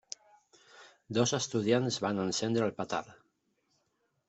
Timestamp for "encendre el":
2.25-2.75